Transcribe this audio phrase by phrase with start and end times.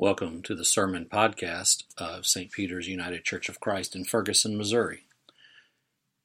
[0.00, 2.52] Welcome to the Sermon Podcast of St.
[2.52, 5.06] Peter's United Church of Christ in Ferguson, Missouri.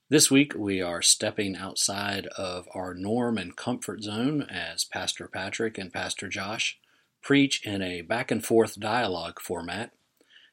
[0.09, 5.79] This week we are stepping outside of our norm and comfort zone as Pastor Patrick
[5.79, 6.77] and Pastor Josh
[7.23, 9.91] preach in a back and forth dialogue format,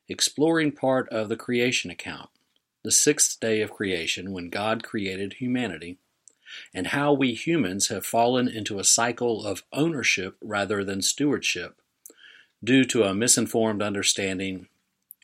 [0.08, 2.30] exploring part of the creation account,
[2.82, 5.98] the sixth day of creation when God created humanity,
[6.72, 11.79] and how we humans have fallen into a cycle of ownership rather than stewardship
[12.62, 14.68] due to a misinformed understanding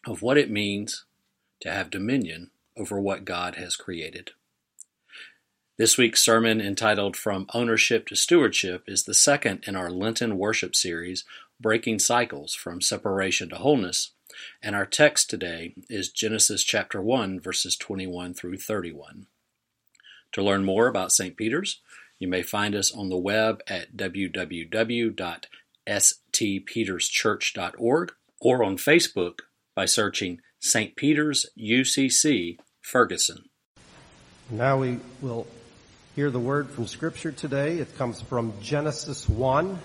[0.06, 1.04] of what it means
[1.60, 4.30] to have dominion over what God has created.
[5.76, 10.74] This week's sermon, entitled From Ownership to Stewardship, is the second in our Lenten worship
[10.74, 11.24] series,
[11.60, 14.12] Breaking Cycles from Separation to Wholeness,
[14.62, 19.26] and our text today is Genesis chapter 1, verses 21 through 31.
[20.32, 21.37] To learn more about St.
[21.37, 21.80] Peter's,
[22.18, 25.46] you may find us on the web at www
[25.86, 29.40] stpeterschurch.org or on Facebook
[29.74, 30.95] by searching St.
[30.96, 33.45] Peter's UCC Ferguson.
[34.51, 35.46] Now we will
[36.14, 37.79] hear the word from Scripture today.
[37.79, 39.79] It comes from Genesis 1,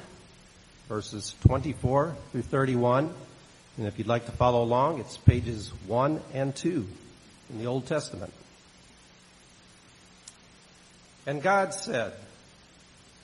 [0.88, 3.14] verses 24 through 31.
[3.78, 6.88] And if you'd like to follow along, it's pages 1 and 2
[7.50, 8.34] in the Old Testament.
[11.26, 12.14] And God said,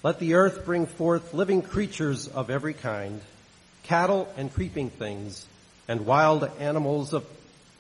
[0.03, 3.19] let the earth bring forth living creatures of every kind,
[3.83, 5.45] cattle and creeping things,
[5.87, 7.25] and wild animals of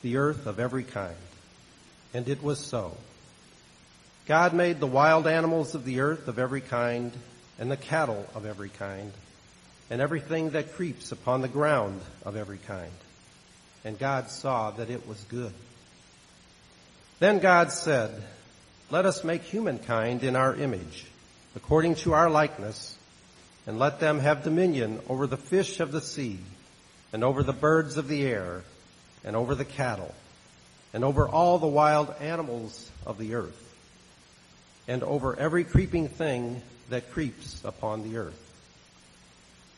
[0.01, 1.15] the earth of every kind.
[2.13, 2.97] And it was so.
[4.25, 7.11] God made the wild animals of the earth of every kind,
[7.59, 9.11] and the cattle of every kind,
[9.89, 12.91] and everything that creeps upon the ground of every kind.
[13.85, 15.53] And God saw that it was good.
[17.19, 18.11] Then God said,
[18.89, 21.05] Let us make humankind in our image
[21.57, 22.95] according to our likeness,
[23.65, 26.37] and let them have dominion over the fish of the sea,
[27.11, 28.63] and over the birds of the air,
[29.23, 30.13] and over the cattle,
[30.93, 33.75] and over all the wild animals of the earth,
[34.87, 38.39] and over every creeping thing that creeps upon the earth.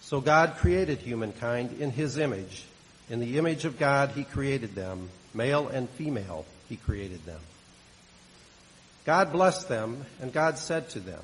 [0.02, 2.66] So God created humankind in his image.
[3.10, 5.10] In the image of God he created them.
[5.34, 7.40] Male and female he created them.
[9.06, 11.24] God blessed them, and God said to them,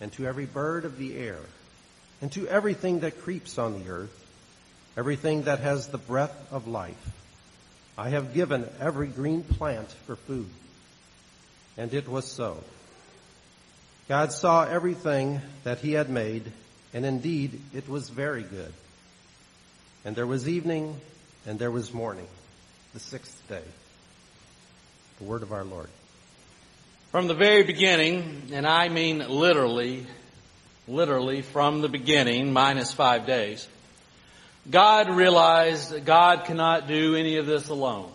[0.00, 1.38] and to every bird of the air,
[2.20, 4.26] and to everything that creeps on the earth,
[4.96, 7.10] everything that has the breath of life.
[7.98, 10.48] I have given every green plant for food.
[11.78, 12.62] And it was so.
[14.08, 16.52] God saw everything that he had made,
[16.94, 18.72] and indeed it was very good.
[20.04, 21.00] And there was evening,
[21.46, 22.28] and there was morning,
[22.94, 23.64] the sixth day.
[25.18, 25.88] The word of our Lord.
[27.16, 30.06] From the very beginning, and I mean literally,
[30.86, 33.66] literally from the beginning, minus five days,
[34.68, 38.12] God realized that God cannot do any of this alone.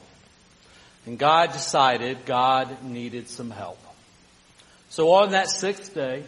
[1.07, 3.79] And God decided God needed some help.
[4.89, 6.23] So on that sixth day,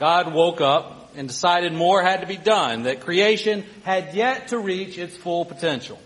[0.00, 4.58] God woke up and decided more had to be done, that creation had yet to
[4.58, 6.00] reach its full potential.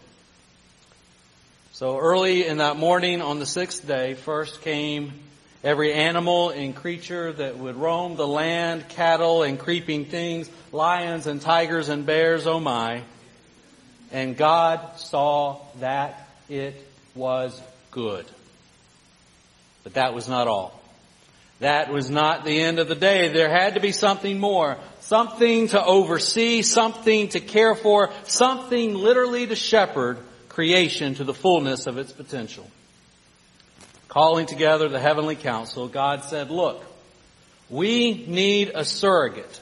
[1.72, 5.14] So early in that morning on the sixth day, first came
[5.64, 11.40] Every animal and creature that would roam the land, cattle and creeping things, lions and
[11.40, 13.02] tigers and bears, oh my.
[14.12, 16.74] And God saw that it
[17.14, 17.60] was
[17.90, 18.24] good.
[19.82, 20.80] But that was not all.
[21.58, 23.28] That was not the end of the day.
[23.32, 24.78] There had to be something more.
[25.00, 30.18] Something to oversee, something to care for, something literally to shepherd
[30.48, 32.70] creation to the fullness of its potential
[34.08, 36.82] calling together the heavenly council, God said, look,
[37.70, 39.60] we need a surrogate.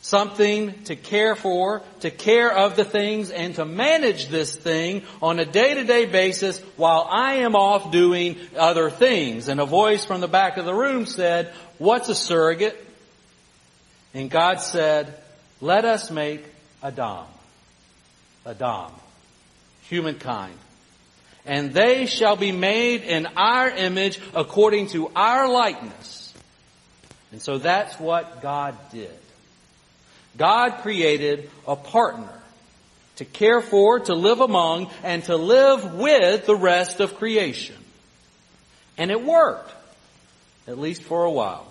[0.00, 5.40] Something to care for, to care of the things, and to manage this thing on
[5.40, 9.48] a day-to-day basis while I am off doing other things.
[9.48, 12.80] And a voice from the back of the room said, what's a surrogate?
[14.14, 15.12] And God said,
[15.60, 16.44] let us make
[16.84, 17.26] Adam.
[18.46, 18.92] Adam.
[19.88, 20.54] Humankind
[21.46, 26.34] and they shall be made in our image according to our likeness.
[27.32, 29.14] And so that's what God did.
[30.36, 32.32] God created a partner
[33.16, 37.76] to care for, to live among, and to live with the rest of creation.
[38.98, 39.72] And it worked,
[40.66, 41.66] at least for a while.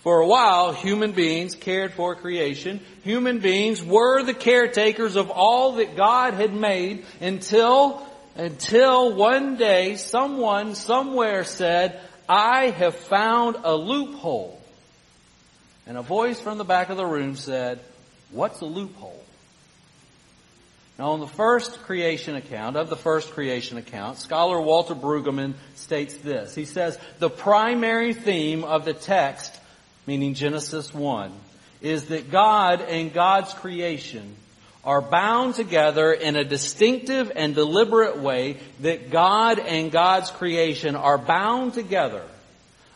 [0.00, 2.80] For a while, human beings cared for creation.
[3.04, 8.04] Human beings were the caretakers of all that God had made until,
[8.36, 14.60] until one day someone somewhere said, I have found a loophole.
[15.86, 17.80] And a voice from the back of the room said,
[18.30, 19.22] what's a loophole?
[20.98, 26.14] Now, on the first creation account, of the first creation account, scholar Walter Brueggemann states
[26.16, 26.54] this.
[26.54, 29.58] He says, the primary theme of the text,
[30.06, 31.32] meaning Genesis 1,
[31.80, 34.36] is that God and God's creation
[34.84, 41.18] are bound together in a distinctive and deliberate way that God and God's creation are
[41.18, 42.24] bound together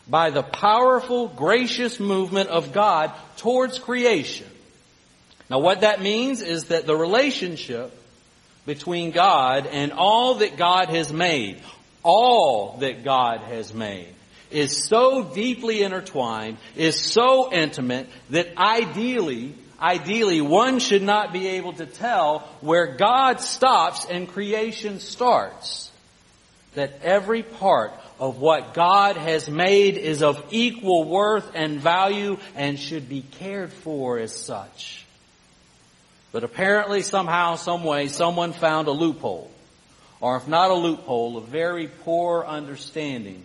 [0.09, 4.47] by the powerful, gracious movement of God towards creation.
[5.49, 7.93] Now what that means is that the relationship
[8.65, 11.61] between God and all that God has made,
[12.03, 14.13] all that God has made,
[14.51, 21.73] is so deeply intertwined, is so intimate, that ideally, ideally one should not be able
[21.73, 25.91] to tell where God stops and creation starts.
[26.73, 32.79] That every part of what God has made is of equal worth and value and
[32.79, 35.05] should be cared for as such.
[36.31, 39.51] But apparently somehow, some way, someone found a loophole.
[40.19, 43.43] Or if not a loophole, a very poor understanding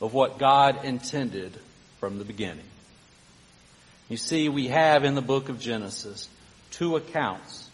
[0.00, 1.58] of what God intended
[1.98, 2.64] from the beginning.
[4.08, 6.28] You see, we have in the book of Genesis
[6.70, 7.68] two accounts,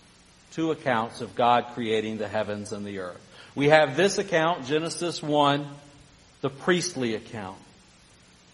[0.52, 3.20] two accounts of God creating the heavens and the earth.
[3.54, 5.66] We have this account, Genesis 1,
[6.40, 7.58] the priestly account.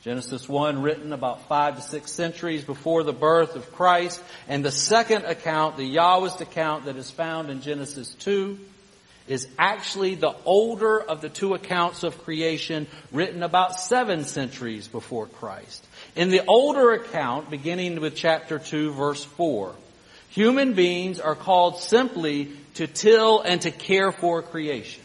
[0.02, 4.22] Genesis 1 written about five to six centuries before the birth of Christ.
[4.48, 8.58] And the second account, the Yahwist account that is found in Genesis 2,
[9.26, 15.26] is actually the older of the two accounts of creation written about seven centuries before
[15.26, 15.84] Christ.
[16.16, 19.74] In the older account, beginning with chapter 2 verse 4,
[20.30, 25.02] human beings are called simply to till and to care for creation.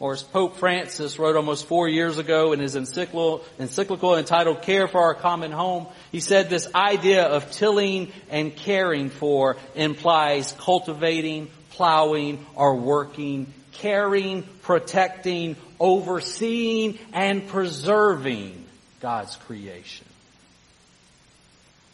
[0.00, 4.88] Or as Pope Francis wrote almost four years ago in his encyclical, encyclical entitled Care
[4.88, 11.48] for Our Common Home, he said this idea of tilling and caring for implies cultivating,
[11.72, 18.65] plowing, or working, caring, protecting, overseeing, and preserving
[19.00, 20.06] God's creation.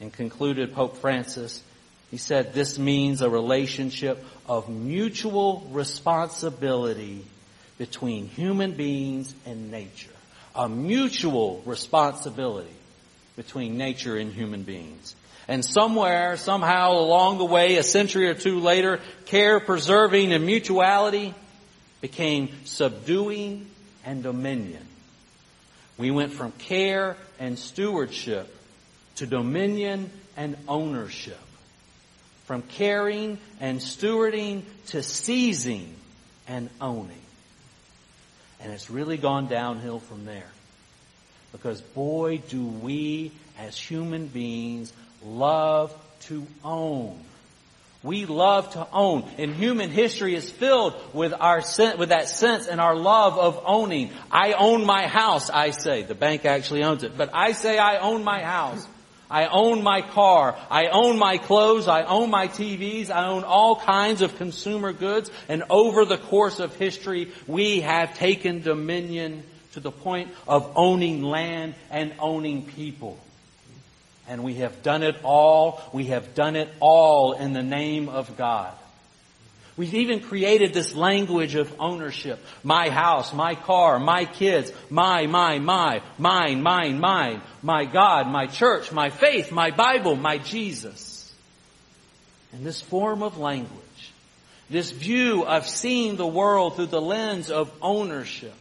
[0.01, 1.63] And concluded Pope Francis,
[2.11, 7.25] he said this means a relationship of mutual responsibility
[7.79, 10.11] between human beings and nature.
[10.55, 12.75] A mutual responsibility
[13.37, 15.17] between nature and human beings.
[15.49, 21.35] And somewhere, somehow along the way, a century or two later, care, preserving, and mutuality
[22.01, 23.69] became subduing
[24.05, 24.87] and dominion.
[25.99, 28.55] We went from care and stewardship
[29.17, 31.39] to dominion and ownership.
[32.45, 35.95] From caring and stewarding to seizing
[36.49, 37.17] and owning.
[38.61, 40.51] And it's really gone downhill from there.
[41.53, 44.93] Because boy, do we as human beings
[45.25, 47.19] love to own.
[48.03, 49.31] We love to own.
[49.39, 51.63] And human history is filled with our
[51.97, 54.11] with that sense and our love of owning.
[54.31, 56.03] I own my house, I say.
[56.03, 57.17] The bank actually owns it.
[57.17, 58.87] But I say I own my house.
[59.31, 60.59] I own my car.
[60.69, 61.89] I own my clothes.
[61.89, 63.11] I own my TVs.
[63.11, 65.31] I own all kinds of consumer goods.
[65.49, 71.23] And over the course of history, we have taken dominion to the point of owning
[71.23, 73.19] land and owning people.
[74.33, 75.83] And we have done it all.
[75.93, 78.73] We have done it all in the name of God.
[79.77, 82.43] We've even created this language of ownership.
[82.65, 88.47] My house, my car, my kids, my, my, my, mine, mine, mine, my God, my
[88.47, 91.31] church, my faith, my Bible, my Jesus.
[92.55, 94.13] And this form of language,
[94.71, 98.55] this view of seeing the world through the lens of ownership,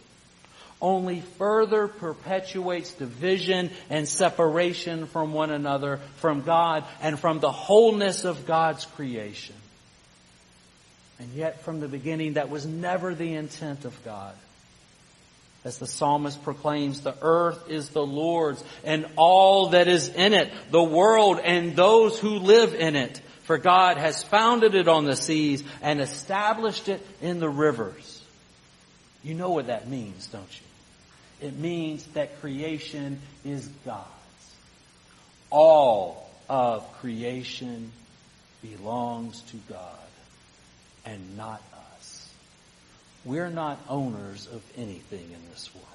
[0.81, 8.25] only further perpetuates division and separation from one another, from God, and from the wholeness
[8.25, 9.55] of God's creation.
[11.19, 14.33] And yet from the beginning, that was never the intent of God.
[15.63, 20.51] As the psalmist proclaims, the earth is the Lord's and all that is in it,
[20.71, 23.21] the world and those who live in it.
[23.43, 28.23] For God has founded it on the seas and established it in the rivers.
[29.23, 30.65] You know what that means, don't you?
[31.41, 34.07] It means that creation is God's.
[35.49, 37.91] All of creation
[38.61, 39.97] belongs to God.
[41.05, 41.61] and not
[41.97, 42.29] us.
[43.25, 45.87] We're not owners of anything in this world.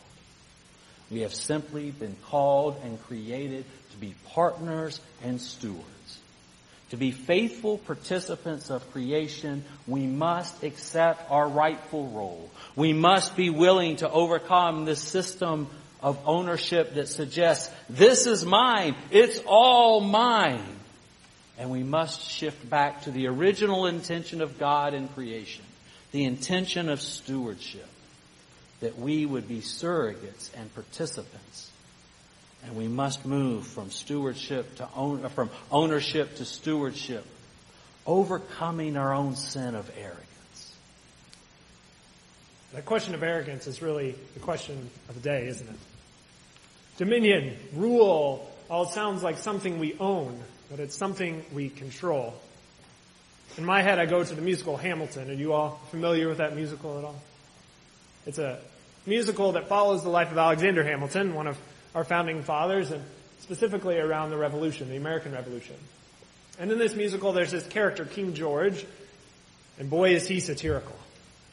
[1.10, 6.18] We have simply been called and created to be partners and stewards.
[6.90, 12.48] To be faithful participants of creation, we must accept our rightful role.
[12.76, 15.68] We must be willing to overcome this system
[16.00, 20.62] of ownership that suggests, this is mine, it's all mine.
[21.58, 25.64] And we must shift back to the original intention of God in creation,
[26.12, 27.88] the intention of stewardship,
[28.80, 31.70] that we would be surrogates and participants.
[32.66, 37.24] And we must move from stewardship to own, uh, from ownership to stewardship,
[38.04, 40.26] overcoming our own sin of arrogance.
[42.74, 45.76] The question of arrogance is really the question of the day, isn't it?
[46.98, 52.34] Dominion, rule, all sounds like something we own, but it's something we control.
[53.56, 55.30] In my head, I go to the musical Hamilton.
[55.30, 57.22] Are you all familiar with that musical at all?
[58.26, 58.58] It's a
[59.06, 61.56] musical that follows the life of Alexander Hamilton, one of
[61.94, 63.02] our founding fathers, and
[63.40, 65.76] specifically around the Revolution, the American Revolution.
[66.58, 68.86] And in this musical, there's this character, King George,
[69.78, 70.96] and boy is he satirical.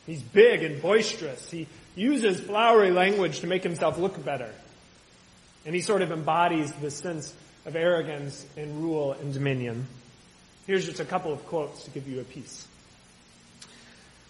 [0.06, 1.50] He's big and boisterous.
[1.50, 4.50] He uses flowery language to make himself look better.
[5.66, 7.34] And he sort of embodies the sense
[7.66, 9.88] of arrogance and rule and dominion.
[10.68, 12.68] Here's just a couple of quotes to give you a piece.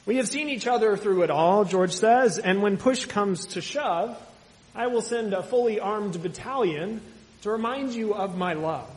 [0.05, 3.61] We have seen each other through it all, George says, and when push comes to
[3.61, 4.17] shove,
[4.75, 7.01] I will send a fully armed battalion
[7.41, 8.89] to remind you of my love.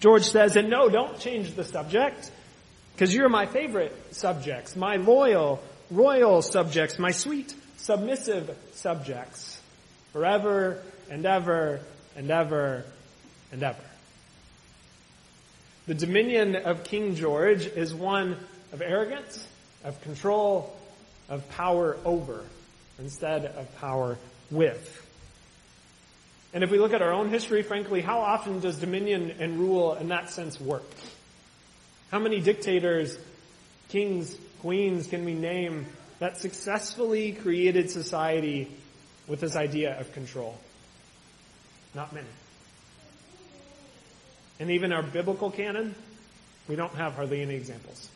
[0.00, 2.30] George says, and no, don't change the subject,
[2.94, 9.60] because you're my favorite subjects, my loyal, royal subjects, my sweet, submissive subjects,
[10.12, 11.80] forever and ever
[12.16, 12.84] and ever
[13.52, 13.84] and ever.
[15.86, 18.36] The dominion of King George is one
[18.72, 19.46] of arrogance,
[19.84, 20.76] of control,
[21.28, 22.44] of power over,
[22.98, 24.18] instead of power
[24.50, 25.02] with.
[26.52, 29.94] And if we look at our own history, frankly, how often does dominion and rule
[29.94, 30.84] in that sense work?
[32.10, 33.18] How many dictators,
[33.88, 35.86] kings, queens can we name
[36.18, 38.68] that successfully created society
[39.26, 40.58] with this idea of control?
[41.94, 42.28] Not many.
[44.58, 45.94] And even our biblical canon,
[46.68, 48.08] we don't have hardly any examples.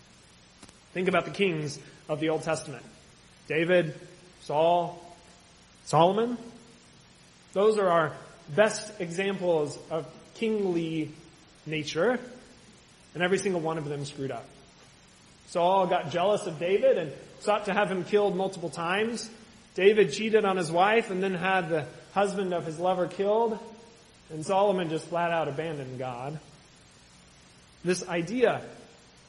[0.92, 2.84] Think about the kings of the Old Testament.
[3.49, 3.94] David,
[4.50, 5.00] Saul,
[5.85, 6.37] Solomon.
[7.52, 8.12] Those are our
[8.49, 11.12] best examples of kingly
[11.66, 12.19] nature,
[13.14, 14.45] and every single one of them screwed up.
[15.50, 19.30] Saul got jealous of David and sought to have him killed multiple times.
[19.76, 23.57] David cheated on his wife and then had the husband of his lover killed.
[24.30, 26.40] And Solomon just flat out abandoned God.
[27.85, 28.62] This idea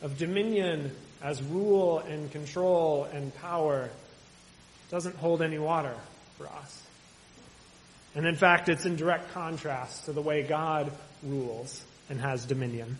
[0.02, 3.92] of dominion as rule and control and power
[4.92, 5.96] doesn't hold any water
[6.38, 6.84] for us.
[8.14, 10.92] And in fact, it's in direct contrast to the way God
[11.24, 12.98] rules and has dominion.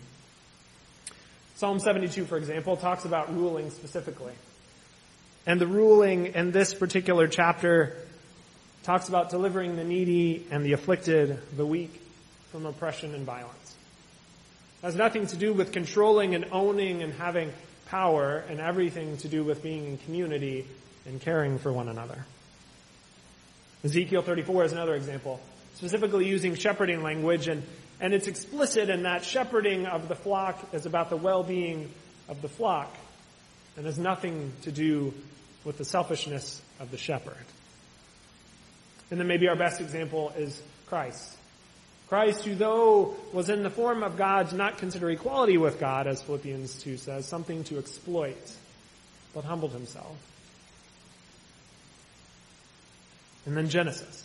[1.56, 4.32] Psalm 72, for example, talks about ruling specifically.
[5.46, 7.94] And the ruling in this particular chapter
[8.84, 12.00] talks about delivering the needy and the afflicted, the weak,
[12.50, 13.74] from oppression and violence.
[14.82, 17.52] It has nothing to do with controlling and owning and having
[17.86, 20.66] power and everything to do with being in community
[21.06, 22.24] and caring for one another.
[23.84, 25.40] Ezekiel 34 is another example,
[25.74, 27.64] specifically using shepherding language, and,
[28.00, 31.90] and it's explicit in that shepherding of the flock is about the well-being
[32.28, 32.94] of the flock
[33.76, 35.12] and has nothing to do
[35.64, 37.36] with the selfishness of the shepherd.
[39.10, 41.36] And then maybe our best example is Christ.
[42.08, 46.06] Christ, who though was in the form of God, did not consider equality with God,
[46.06, 48.36] as Philippians 2 says, something to exploit,
[49.34, 50.16] but humbled himself.
[53.46, 54.24] And then Genesis.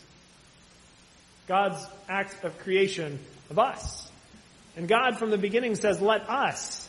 [1.48, 3.20] God's act of creation
[3.50, 4.12] of us.
[4.76, 6.88] And God from the beginning says, let us,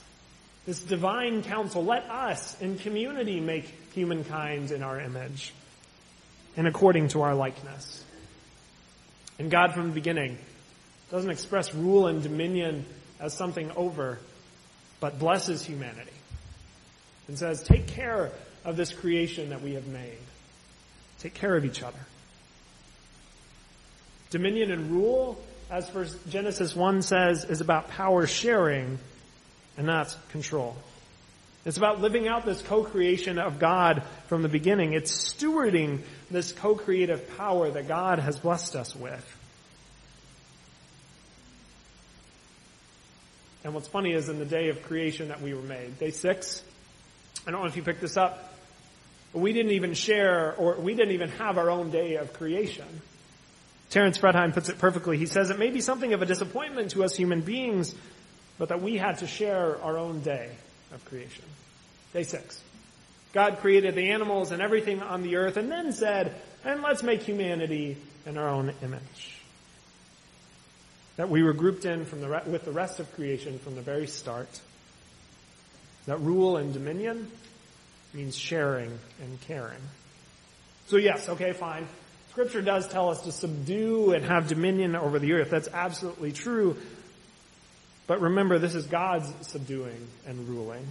[0.67, 5.55] this divine council, let us in community make humankind in our image
[6.57, 8.05] and according to our likeness.
[9.39, 10.39] And God from the beginning
[11.11, 12.85] doesn't express rule and dominion
[13.21, 14.19] as something over,
[15.01, 16.11] but blesses humanity
[17.29, 18.33] and says, take care
[18.65, 20.19] of this creation that we have made.
[21.21, 21.99] Take care of each other.
[24.31, 28.99] Dominion and rule, as for Genesis 1 says, is about power sharing,
[29.77, 30.77] and that's control.
[31.65, 34.93] It's about living out this co-creation of God from the beginning.
[34.93, 39.37] It's stewarding this co-creative power that God has blessed us with.
[43.65, 46.63] And what's funny is in the day of creation that we were made, day six,
[47.47, 48.55] I don't know if you picked this up,
[49.33, 52.87] we didn't even share, or we didn't even have our own day of creation.
[53.91, 55.17] Terence Fretheim puts it perfectly.
[55.17, 57.95] He says it may be something of a disappointment to us human beings,
[58.59, 60.51] but that we had to share our own day
[60.93, 61.45] of creation.
[62.13, 62.61] Day six.
[63.33, 67.23] God created the animals and everything on the earth and then said, and let's make
[67.23, 69.41] humanity in our own image.
[71.17, 74.07] That we were grouped in from the, with the rest of creation from the very
[74.07, 74.61] start.
[76.07, 77.31] That rule and dominion
[78.15, 79.81] means sharing and caring.
[80.87, 81.87] So yes, okay, fine.
[82.39, 85.51] Scripture does tell us to subdue and have dominion over the earth.
[85.51, 86.77] That's absolutely true.
[88.07, 90.87] But remember, this is God's subduing and ruling.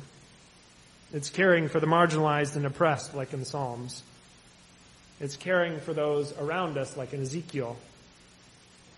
[1.13, 4.04] It's caring for the marginalized and oppressed, like in Psalms.
[5.22, 7.77] It's caring for those around us, like in Ezekiel.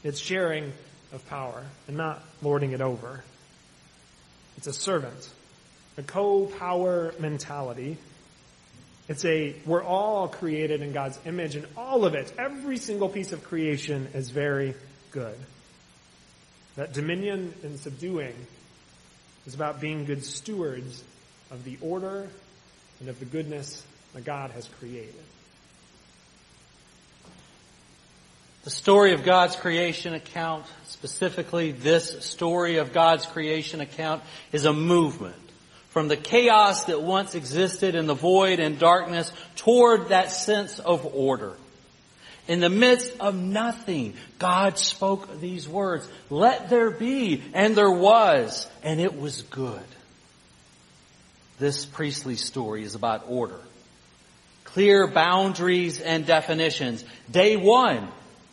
[0.03, 0.73] It's sharing
[1.13, 3.23] of power and not lording it over.
[4.57, 5.29] It's a servant,
[5.99, 7.99] a co-power mentality.
[9.09, 13.31] It's a, we're all created in God's image and all of it, every single piece
[13.31, 14.75] of creation is very
[15.09, 15.35] good.
[16.75, 18.35] That dominion and subduing
[19.47, 21.03] is about being good stewards
[21.49, 22.29] of the order
[22.99, 25.15] and of the goodness that God has created.
[28.63, 34.73] The story of God's creation account, specifically this story of God's creation account, is a
[34.73, 35.48] movement
[35.89, 41.05] from the chaos that once existed in the void and darkness toward that sense of
[41.05, 41.53] order.
[42.47, 48.67] In the midst of nothing, God spoke these words, let there be, and there was,
[48.81, 49.83] and it was good.
[51.59, 53.59] This priestly story is about order.
[54.63, 57.03] Clear boundaries and definitions.
[57.29, 58.07] Day one,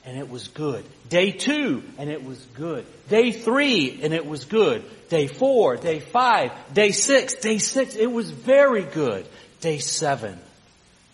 [0.07, 0.85] and it was good.
[1.09, 2.87] Day two, and it was good.
[3.09, 4.85] Day three, and it was good.
[5.09, 9.27] Day four, day five, day six, day six, it was very good.
[9.61, 10.39] Day seven,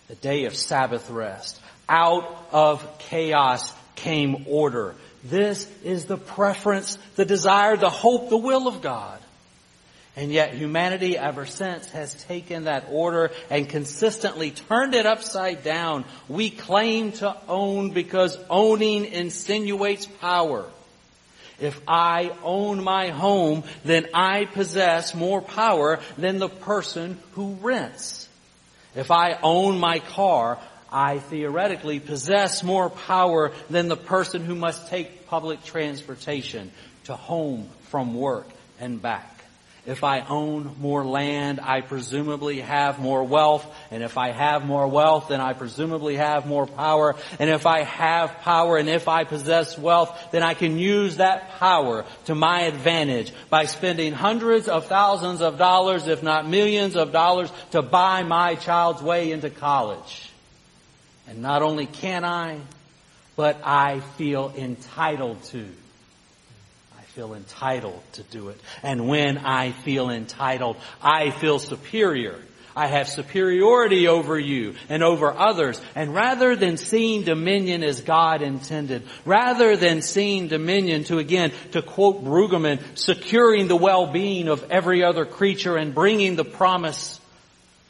[0.07, 1.59] the day of Sabbath rest.
[1.89, 4.95] Out of chaos came order.
[5.23, 9.19] This is the preference, the desire, the hope, the will of God.
[10.15, 16.05] And yet humanity ever since has taken that order and consistently turned it upside down.
[16.27, 20.69] We claim to own because owning insinuates power.
[21.59, 28.27] If I own my home, then I possess more power than the person who rents.
[28.95, 30.59] If I own my car,
[30.91, 36.71] I theoretically possess more power than the person who must take public transportation
[37.05, 38.47] to home from work
[38.79, 39.42] and back.
[39.85, 43.65] If I own more land, I presumably have more wealth.
[43.91, 47.15] And if I have more wealth, then I presumably have more power.
[47.37, 51.59] And if I have power and if I possess wealth, then I can use that
[51.59, 57.11] power to my advantage by spending hundreds of thousands of dollars, if not millions of
[57.11, 60.31] dollars, to buy my child's way into college.
[61.27, 62.59] And not only can I,
[63.35, 65.67] but I feel entitled to
[67.15, 68.59] feel entitled to do it.
[68.81, 72.39] And when I feel entitled, I feel superior.
[72.75, 75.79] I have superiority over you and over others.
[75.93, 81.83] And rather than seeing dominion as God intended, rather than seeing dominion to again, to
[81.83, 87.19] quote Brueggemann, securing the well-being of every other creature and bringing the promise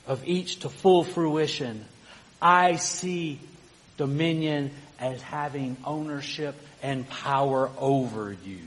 [0.05, 1.85] of each to full fruition,
[2.41, 3.39] I see
[3.95, 8.59] dominion as having ownership and power over you.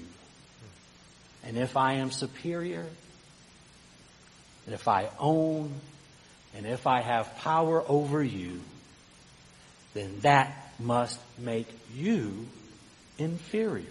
[1.47, 2.85] And if I am superior,
[4.67, 5.73] and if I own,
[6.57, 8.61] and if I have power over you,
[9.95, 12.47] then that must make you
[13.17, 13.87] inferior.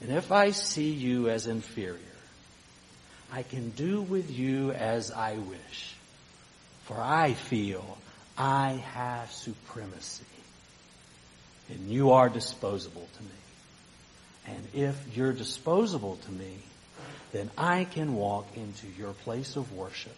[0.00, 2.00] And if I see you as inferior,
[3.30, 5.94] I can do with you as I wish.
[6.84, 7.98] For I feel
[8.36, 10.24] I have supremacy.
[11.68, 13.43] And you are disposable to me.
[14.74, 16.56] If you're disposable to me,
[17.32, 20.16] then I can walk into your place of worship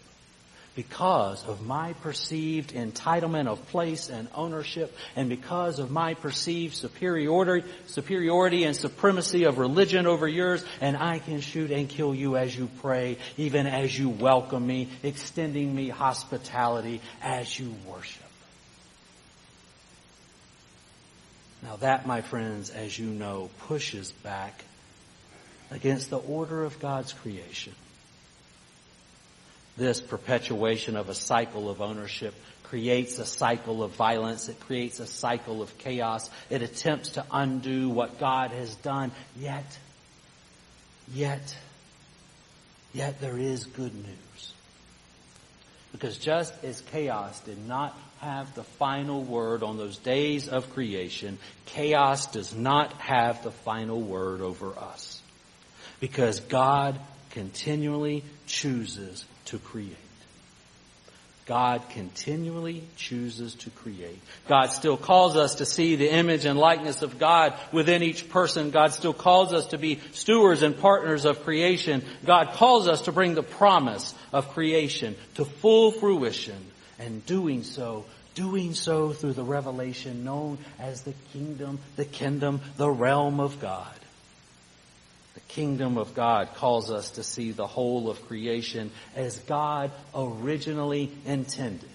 [0.77, 7.67] because of my perceived entitlement of place and ownership and because of my perceived superiority,
[7.87, 12.55] superiority and supremacy of religion over yours and I can shoot and kill you as
[12.55, 18.26] you pray, even as you welcome me, extending me hospitality as you worship.
[21.67, 24.63] Now that, my friends, as you know, pushes back
[25.69, 27.75] against the order of God's creation.
[29.75, 34.47] This perpetuation of a cycle of ownership creates a cycle of violence.
[34.47, 36.29] It creates a cycle of chaos.
[36.49, 39.11] It attempts to undo what God has done.
[39.37, 39.65] Yet,
[41.13, 41.57] Yet,
[42.93, 44.53] yet there is good news.
[45.97, 51.39] Because just as chaos did not have the final word on those days of creation,
[51.65, 55.19] chaos does not have the final word over us.
[55.99, 56.99] Because God
[57.31, 59.95] continually chooses to create.
[61.47, 64.19] God continually chooses to create.
[64.49, 68.69] God still calls us to see the image and likeness of God within each person.
[68.69, 72.03] God still calls us to be stewards and partners of creation.
[72.25, 76.57] God calls us to bring the promise of creation to full fruition
[76.99, 82.87] and doing so doing so through the revelation known as the kingdom, the kingdom, the
[82.87, 83.95] realm of God
[85.37, 91.11] The kingdom of God calls us to see the whole of creation as God originally
[91.27, 91.87] intended.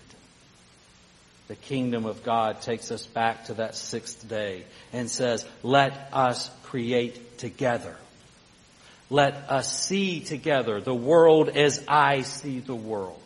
[1.49, 6.53] The kingdom of God takes us back to that sixth day and says, let us
[6.62, 7.97] create together.
[9.12, 13.20] Let us see together the world as I see the world.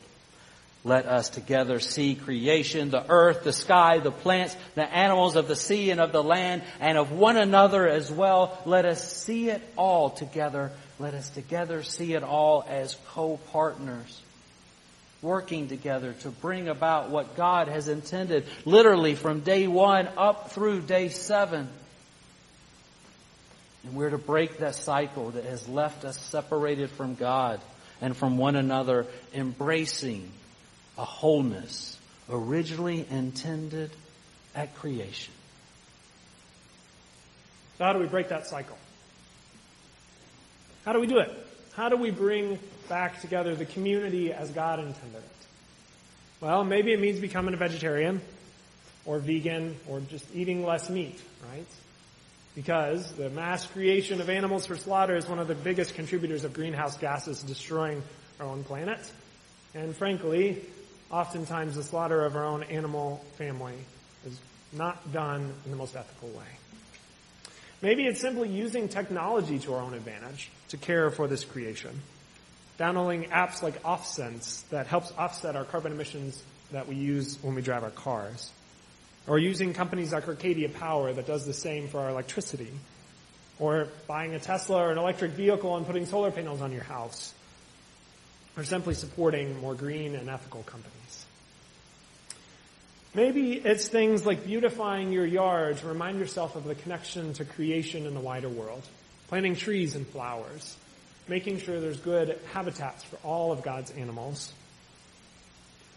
[0.83, 5.55] Let us together see creation, the earth, the sky, the plants, the animals of the
[5.55, 8.61] sea and of the land, and of one another as well.
[8.67, 10.73] Let us see it all together.
[10.99, 14.23] Let us together see it all as co-partners.
[15.23, 20.81] Working together to bring about what God has intended, literally from day one up through
[20.81, 21.69] day seven.
[23.87, 27.61] And we're to break that cycle that has left us separated from God
[28.01, 30.31] and from one another, embracing
[30.99, 33.91] a wholeness originally intended
[34.55, 35.33] at creation.
[37.79, 38.77] So how do we break that cycle?
[40.85, 41.31] How do we do it?
[41.75, 45.47] How do we bring back together the community as God intended it?
[46.41, 48.21] Well, maybe it means becoming a vegetarian
[49.05, 51.21] or vegan or just eating less meat,
[51.53, 51.67] right?
[52.57, 56.55] Because the mass creation of animals for slaughter is one of the biggest contributors of
[56.55, 58.03] greenhouse gases destroying
[58.41, 58.99] our own planet.
[59.75, 60.63] And frankly,
[61.11, 63.77] oftentimes the slaughter of our own animal family
[64.25, 64.41] is
[64.73, 66.47] not done in the most ethical way.
[67.83, 72.01] Maybe it's simply using technology to our own advantage to care for this creation.
[72.79, 76.43] Downloading apps like OffSense that helps offset our carbon emissions
[76.73, 78.51] that we use when we drive our cars.
[79.27, 82.71] Or using companies like Arcadia Power that does the same for our electricity.
[83.59, 87.35] Or buying a Tesla or an electric vehicle and putting solar panels on your house
[88.57, 91.27] or simply supporting more green and ethical companies.
[93.15, 98.07] Maybe it's things like beautifying your yard to remind yourself of the connection to creation
[98.07, 98.87] in the wider world.
[99.29, 100.77] Planting trees and flowers.
[101.29, 104.53] Making sure there's good habitats for all of God's animals.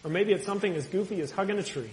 [0.04, 1.92] Or maybe it's something as goofy as hugging a tree.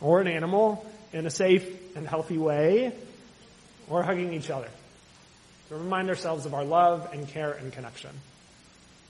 [0.00, 2.92] Or an animal in a safe and healthy way.
[3.88, 4.68] Or hugging each other.
[5.68, 8.10] To remind ourselves of our love and care and connection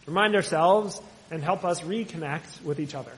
[0.09, 3.13] remind ourselves and help us reconnect with each other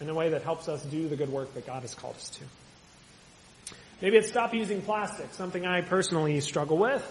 [0.00, 2.28] in a way that helps us do the good work that God has called us
[2.30, 3.74] to.
[4.02, 7.04] Maybe it's stop using plastic, something I personally struggle with,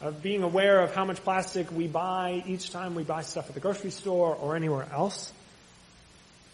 [0.00, 3.54] of being aware of how much plastic we buy each time we buy stuff at
[3.54, 5.32] the grocery store or anywhere else.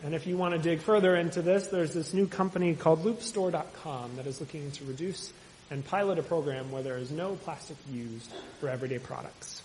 [0.03, 4.17] And if you want to dig further into this, there's this new company called loopstore.com
[4.17, 5.33] that is looking to reduce
[5.71, 9.63] and pilot a program where there is no plastic used for everyday products.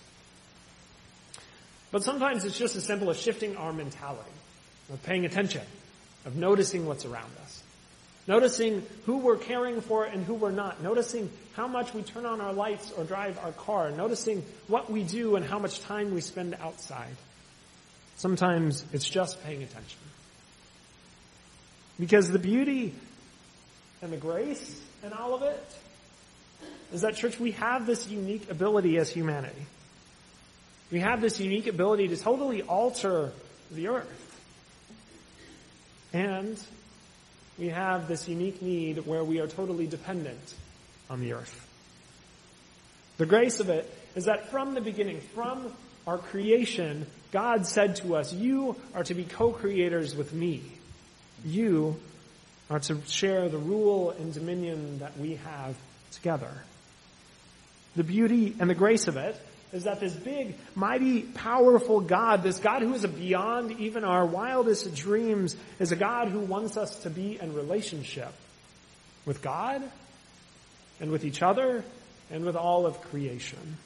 [1.90, 4.30] But sometimes it's just as simple as shifting our mentality,
[4.92, 5.62] of paying attention,
[6.24, 7.62] of noticing what's around us.
[8.28, 10.82] Noticing who we're caring for and who we're not.
[10.82, 13.92] Noticing how much we turn on our lights or drive our car.
[13.92, 17.14] Noticing what we do and how much time we spend outside.
[18.16, 19.98] Sometimes it's just paying attention.
[21.98, 22.94] Because the beauty
[24.02, 25.66] and the grace and all of it
[26.92, 29.66] is that church, we have this unique ability as humanity.
[30.90, 33.32] We have this unique ability to totally alter
[33.70, 34.22] the earth.
[36.12, 36.62] And
[37.58, 40.54] we have this unique need where we are totally dependent
[41.10, 41.62] on the earth.
[43.16, 45.72] The grace of it is that from the beginning, from
[46.06, 50.62] our creation, God said to us, you are to be co-creators with me.
[51.44, 51.96] You
[52.70, 55.76] are to share the rule and dominion that we have
[56.12, 56.50] together.
[57.94, 59.40] The beauty and the grace of it
[59.72, 64.94] is that this big, mighty, powerful God, this God who is beyond even our wildest
[64.94, 68.32] dreams, is a God who wants us to be in relationship
[69.24, 69.82] with God
[71.00, 71.84] and with each other
[72.30, 73.76] and with all of creation.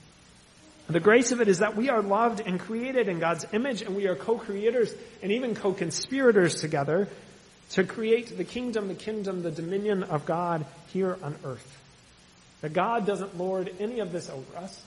[0.88, 3.94] The grace of it is that we are loved and created in God's image and
[3.94, 7.08] we are co-creators and even co-conspirators together
[7.70, 11.78] to create the kingdom, the kingdom, the dominion of God here on earth.
[12.62, 14.82] That God doesn't lord any of this over us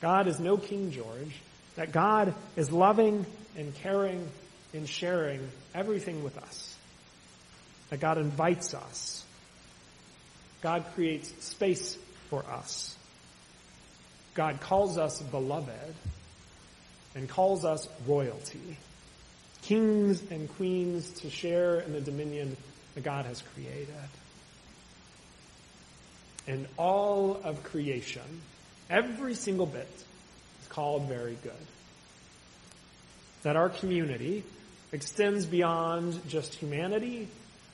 [0.00, 1.34] God is no King George,
[1.76, 4.26] that God is loving and caring
[4.72, 6.76] and sharing everything with us.
[7.90, 9.24] That God invites us.
[10.62, 12.96] God creates space for us.
[14.34, 15.94] God calls us beloved
[17.14, 18.76] and calls us royalty.
[19.70, 22.56] Kings and queens to share in the dominion
[22.96, 23.94] that God has created.
[26.48, 28.40] And all of creation,
[28.90, 29.86] every single bit,
[30.60, 31.52] is called very good.
[33.44, 34.42] That our community
[34.90, 37.28] extends beyond just humanity,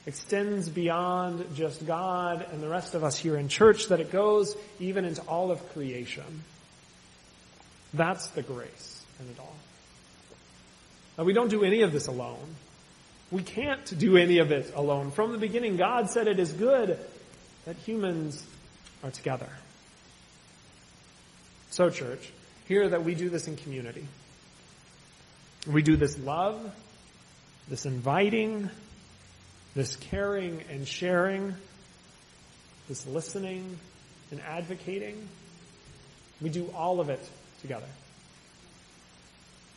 [0.04, 4.54] extends beyond just God and the rest of us here in church, that it goes
[4.80, 6.44] even into all of creation.
[7.94, 9.56] That's the grace in it all.
[11.16, 12.56] Now we don't do any of this alone.
[13.30, 15.10] We can't do any of it alone.
[15.10, 16.98] From the beginning, God said it is good
[17.64, 18.44] that humans
[19.02, 19.48] are together.
[21.70, 22.30] So church,
[22.68, 24.06] hear that we do this in community.
[25.66, 26.72] We do this love,
[27.68, 28.70] this inviting,
[29.74, 31.54] this caring and sharing,
[32.88, 33.78] this listening
[34.30, 35.28] and advocating.
[36.40, 37.20] We do all of it
[37.60, 37.86] together.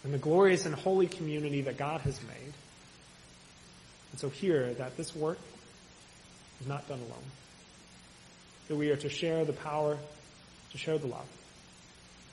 [0.03, 2.53] And the glorious and holy community that God has made.
[4.12, 5.39] And so hear that this work
[6.62, 7.25] is not done alone.
[8.67, 9.97] That we are to share the power,
[10.71, 11.27] to share the love,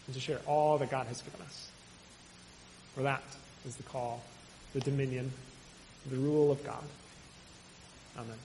[0.06, 1.68] and to share all that God has given us.
[2.94, 3.22] For that
[3.66, 4.22] is the call,
[4.72, 5.32] the dominion,
[6.08, 6.84] the rule of God.
[8.16, 8.38] Amen.